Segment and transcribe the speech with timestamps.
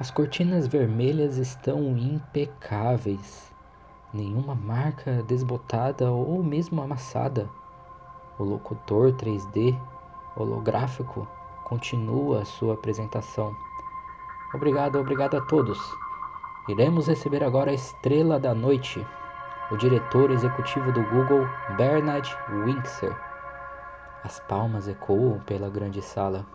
[0.00, 3.52] As cortinas vermelhas estão impecáveis,
[4.14, 7.50] nenhuma marca desbotada ou mesmo amassada.
[8.38, 9.76] O locutor 3D
[10.36, 11.26] holográfico
[11.64, 13.52] continua sua apresentação.
[14.54, 15.80] Obrigado, obrigado a todos.
[16.68, 19.04] Iremos receber agora a estrela da noite,
[19.68, 21.44] o diretor executivo do Google,
[21.76, 23.16] Bernard Winkser.
[24.22, 26.46] As palmas ecoam pela grande sala.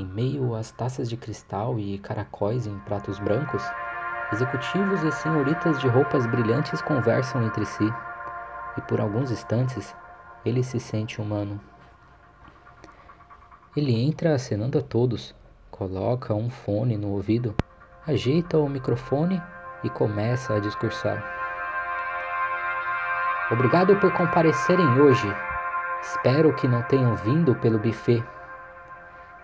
[0.00, 3.62] Em meio às taças de cristal e caracóis em pratos brancos,
[4.32, 7.84] executivos e senhoritas de roupas brilhantes conversam entre si,
[8.78, 9.94] e por alguns instantes
[10.42, 11.60] ele se sente humano.
[13.76, 15.34] Ele entra acenando a todos,
[15.70, 17.54] coloca um fone no ouvido,
[18.06, 19.38] ajeita o microfone
[19.84, 21.22] e começa a discursar.
[23.50, 25.28] Obrigado por comparecerem hoje.
[26.00, 28.24] Espero que não tenham vindo pelo buffet.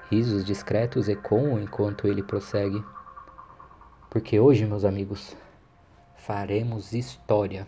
[0.09, 2.81] Risos discretos ecoam enquanto ele prossegue.
[4.09, 5.37] Porque hoje, meus amigos,
[6.15, 7.67] faremos história.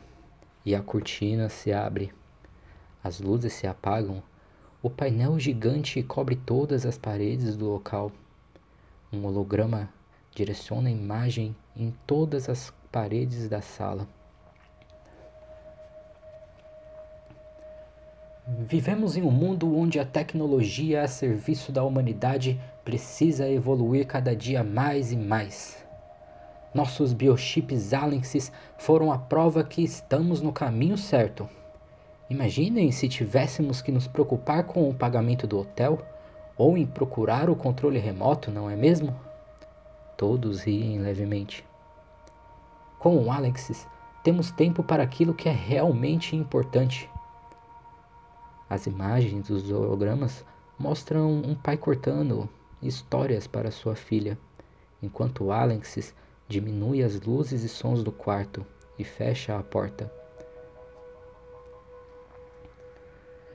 [0.64, 2.12] E a cortina se abre.
[3.02, 4.22] As luzes se apagam.
[4.80, 8.12] O painel gigante cobre todas as paredes do local.
[9.12, 9.88] Um holograma
[10.32, 14.06] direciona a imagem em todas as paredes da sala.
[18.60, 24.64] Vivemos em um mundo onde a tecnologia a serviço da humanidade precisa evoluir cada dia
[24.64, 25.86] mais e mais.
[26.74, 31.48] Nossos biochips Alenxes foram a prova que estamos no caminho certo.
[32.28, 36.00] Imaginem se tivéssemos que nos preocupar com o pagamento do hotel
[36.56, 39.14] ou em procurar o controle remoto, não é mesmo?
[40.16, 41.64] Todos riem levemente.
[42.98, 43.86] Com o Alexis,
[44.24, 47.08] temos tempo para aquilo que é realmente importante.
[48.68, 50.44] As imagens dos hologramas
[50.78, 52.48] mostram um pai cortando
[52.82, 54.38] histórias para sua filha,
[55.02, 56.14] enquanto Alexis
[56.46, 58.64] diminui as luzes e sons do quarto
[58.98, 60.12] e fecha a porta.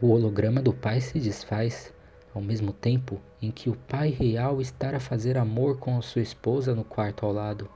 [0.02, 1.94] O holograma do pai se desfaz
[2.34, 6.74] ao mesmo tempo em que o pai real está a fazer amor com sua esposa
[6.74, 7.70] no quarto ao lado.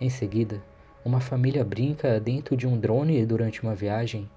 [0.00, 0.62] Em seguida,
[1.04, 4.28] uma família brinca dentro de um drone durante uma viagem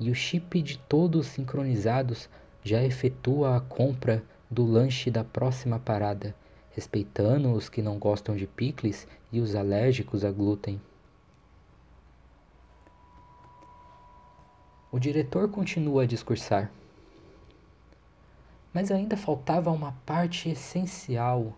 [0.00, 2.28] e o chip de todos sincronizados
[2.62, 6.34] já efetua a compra do lanche da próxima parada,
[6.70, 10.80] respeitando os que não gostam de picles e os alérgicos a glúten.
[14.90, 16.70] O diretor continua a discursar.
[18.72, 21.52] Mas ainda faltava uma parte essencial.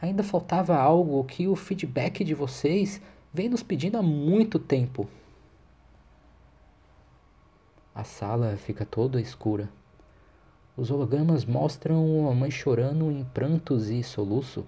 [0.00, 3.00] Ainda faltava algo que o feedback de vocês
[3.32, 5.08] vem nos pedindo há muito tempo.
[7.96, 9.70] A sala fica toda escura.
[10.76, 14.66] Os hologramas mostram a mãe chorando em prantos e soluço.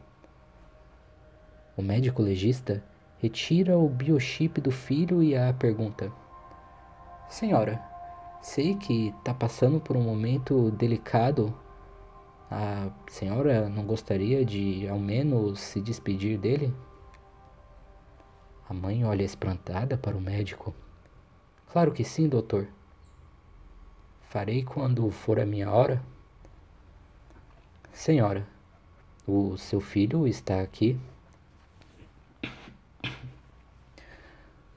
[1.77, 2.83] O médico legista
[3.19, 6.11] retira o biochip do filho e a pergunta:
[7.28, 7.78] Senhora,
[8.41, 11.55] sei que está passando por um momento delicado
[12.50, 16.75] a senhora não gostaria de ao menos se despedir dele?
[18.67, 20.75] A mãe olha espantada para o médico.
[21.71, 22.67] Claro que sim, doutor.
[24.28, 26.03] Farei quando for a minha hora.
[27.91, 28.47] Senhora,
[29.27, 31.00] o seu filho está aqui.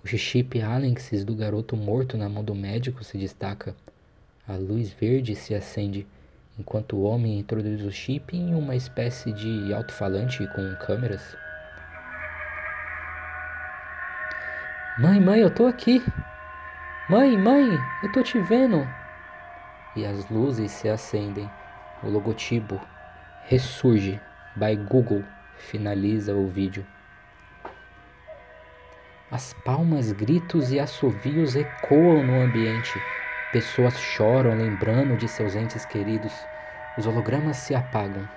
[0.01, 3.75] O chip Alexis do garoto morto na mão do médico se destaca.
[4.47, 6.07] A luz verde se acende
[6.57, 11.35] enquanto o homem introduz o chip em uma espécie de alto-falante com câmeras.
[14.97, 16.01] Mãe, mãe, eu tô aqui.
[17.09, 19.00] Mãe, mãe, eu tô te vendo.
[19.95, 21.49] E as luzes se acendem.
[22.03, 22.79] O logotipo
[23.47, 24.19] ressurge.
[24.55, 25.23] By Google
[25.57, 26.85] finaliza o vídeo.
[29.31, 33.01] As palmas, gritos e assovios ecoam no ambiente.
[33.53, 36.33] Pessoas choram lembrando de seus entes queridos.
[36.97, 38.27] Os hologramas se apagam.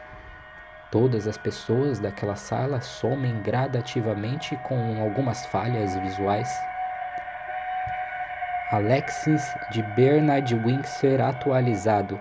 [0.92, 6.48] Todas as pessoas daquela sala somem gradativamente com algumas falhas visuais.
[8.74, 12.20] Alexis de Bernard Winkser atualizado.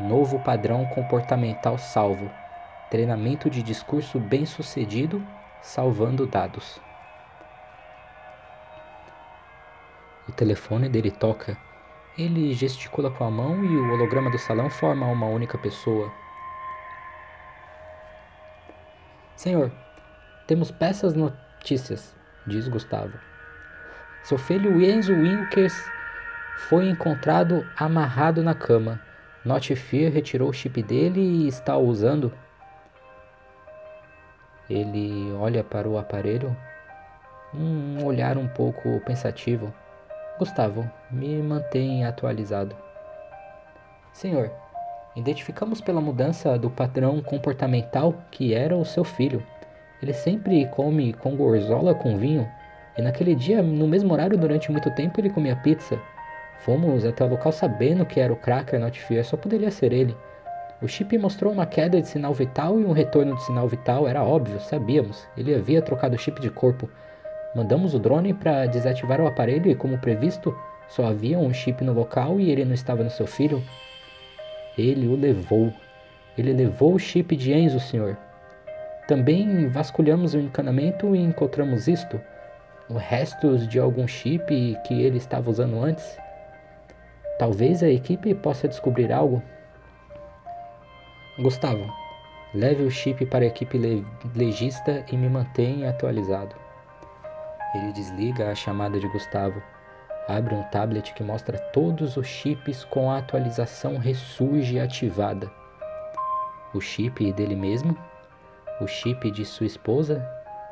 [0.00, 2.30] Novo padrão comportamental salvo.
[2.90, 5.24] Treinamento de discurso bem sucedido,
[5.62, 6.80] salvando dados.
[10.28, 11.56] O telefone dele toca
[12.16, 16.12] ele gesticula com a mão e o holograma do salão forma uma única pessoa.
[19.34, 19.72] Senhor,
[20.46, 22.14] temos peças notícias,
[22.46, 23.18] diz Gustavo.
[24.24, 25.74] Seu filho Enzo Winkers
[26.70, 28.98] foi encontrado amarrado na cama.
[29.44, 32.32] Notefear retirou o chip dele e está usando.
[34.68, 36.56] Ele olha para o aparelho,
[37.52, 39.74] um olhar um pouco pensativo.
[40.38, 42.74] Gustavo, me mantém atualizado.
[44.10, 44.50] Senhor,
[45.14, 49.44] identificamos pela mudança do padrão comportamental que era o seu filho.
[50.02, 52.50] Ele sempre come com gorzola com vinho,
[52.96, 55.98] e naquele dia, no mesmo horário, durante muito tempo, ele comia pizza.
[56.60, 60.16] Fomos até o local sabendo que era o Cracker Notifier, só poderia ser ele.
[60.80, 64.22] O chip mostrou uma queda de sinal vital e um retorno de sinal vital, era
[64.22, 65.26] óbvio, sabíamos.
[65.36, 66.88] Ele havia trocado o chip de corpo.
[67.54, 70.56] Mandamos o drone para desativar o aparelho e, como previsto,
[70.88, 73.62] só havia um chip no local e ele não estava no seu filho.
[74.76, 75.72] Ele o levou.
[76.36, 78.16] Ele levou o chip de Enzo, senhor.
[79.06, 82.20] Também vasculhamos o encanamento e encontramos isto:
[82.92, 86.18] restos de algum chip que ele estava usando antes.
[87.38, 89.42] Talvez a equipe possa descobrir algo.
[91.38, 91.92] Gustavo,
[92.54, 93.78] leve o chip para a equipe
[94.36, 96.54] legista e me mantenha atualizado.
[97.74, 99.60] Ele desliga a chamada de Gustavo,
[100.28, 105.50] abre um tablet que mostra todos os chips com a atualização Ressurge ativada.
[106.72, 107.96] O chip dele mesmo,
[108.80, 110.24] o chip de sua esposa,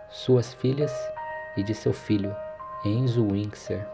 [0.09, 0.93] suas filhas
[1.57, 2.35] e de seu filho,
[2.85, 3.87] Enzo Winkser.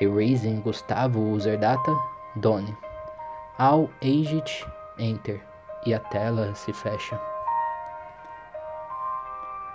[0.01, 1.95] Erasing Gustavo user data,
[2.37, 2.75] done.
[3.57, 4.65] All aged,
[4.99, 5.41] enter.
[5.85, 7.19] E a tela se fecha.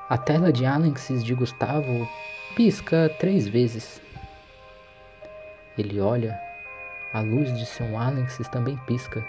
[0.08, 2.06] A tela de Alexis de Gustavo
[2.54, 4.00] pisca três vezes.
[5.76, 6.38] Ele olha,
[7.12, 9.24] a luz de seu Alexis também pisca.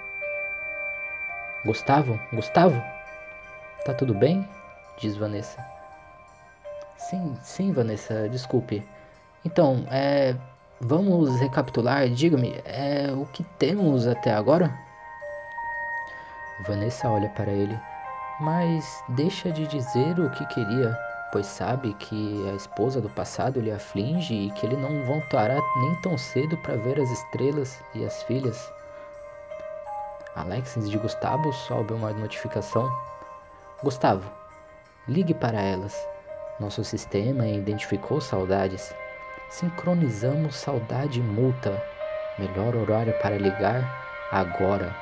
[1.65, 2.19] Gustavo?
[2.33, 2.83] Gustavo?
[3.85, 4.47] Tá tudo bem?
[4.97, 5.65] Diz Vanessa.
[6.97, 8.85] Sim, sim, Vanessa, desculpe.
[9.45, 10.35] Então, é.
[10.85, 12.09] Vamos recapitular.
[12.09, 14.73] Diga-me, é o que temos até agora?
[16.67, 17.77] Vanessa olha para ele,
[18.39, 20.97] mas deixa de dizer o que queria
[21.33, 25.95] pois sabe que a esposa do passado lhe aflige e que ele não voltará nem
[25.95, 28.71] tão cedo para ver as estrelas e as filhas.
[30.35, 32.87] Alexis de Gustavo sobe uma notificação.
[33.83, 34.29] Gustavo,
[35.07, 36.07] ligue para elas.
[36.59, 38.93] Nosso sistema identificou saudades.
[39.53, 41.79] Sincronizamos saudade multa.
[42.39, 43.87] Melhor horário para ligar
[44.31, 44.95] agora.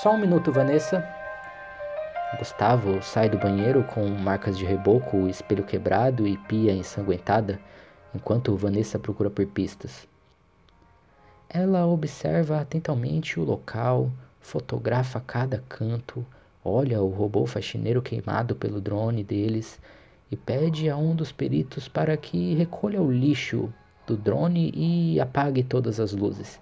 [0.00, 1.04] Só um minuto, Vanessa.
[2.38, 7.58] Gustavo sai do banheiro com marcas de reboco, espelho quebrado e pia ensanguentada,
[8.14, 10.06] enquanto Vanessa procura por pistas.
[11.48, 16.24] Ela observa atentamente o local, fotografa cada canto,
[16.64, 19.80] olha o robô faxineiro queimado pelo drone deles
[20.30, 23.72] e pede a um dos peritos para que recolha o lixo
[24.06, 26.60] do drone e apague todas as luzes.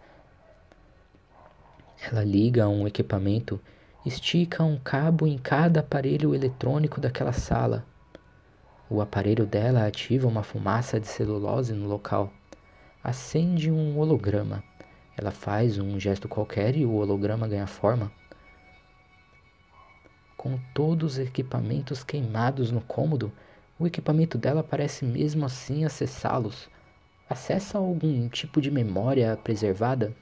[2.04, 3.60] Ela liga um equipamento
[4.04, 7.86] estica um cabo em cada aparelho eletrônico daquela sala.
[8.90, 12.32] O aparelho dela ativa uma fumaça de celulose no local.
[13.02, 14.62] Acende um holograma.
[15.16, 18.10] Ela faz um gesto qualquer e o holograma ganha forma.
[20.36, 23.30] Com todos os equipamentos queimados no cômodo,
[23.82, 26.70] o equipamento dela parece mesmo assim acessá-los.
[27.28, 30.14] Acessa algum tipo de memória preservada?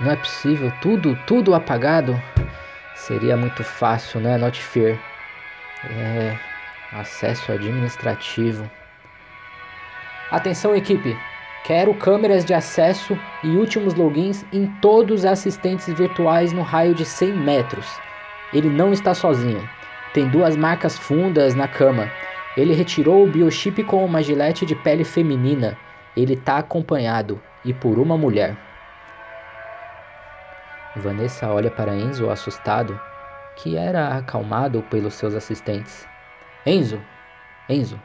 [0.00, 2.20] Não é possível, tudo, tudo apagado.
[2.94, 4.98] Seria muito fácil, né, Not Fear?
[5.84, 6.38] É,
[6.92, 8.70] Acesso administrativo.
[10.30, 11.16] Atenção, equipe!
[11.64, 17.04] Quero câmeras de acesso e últimos logins em todos os assistentes virtuais no raio de
[17.04, 17.86] 100 metros.
[18.52, 19.68] Ele não está sozinho.
[20.12, 22.10] Tem duas marcas fundas na cama.
[22.56, 25.78] Ele retirou o biochip com uma gilete de pele feminina.
[26.16, 28.56] Ele está acompanhado e por uma mulher.
[30.96, 33.00] Vanessa olha para Enzo assustado,
[33.56, 36.06] que era acalmado pelos seus assistentes.
[36.66, 37.00] Enzo!
[37.68, 37.98] Enzo!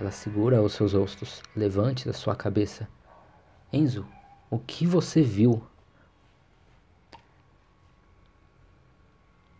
[0.00, 1.42] Ela segura os seus rostos.
[1.54, 2.88] Levante a sua cabeça.
[3.70, 4.06] Enzo,
[4.48, 5.62] o que você viu?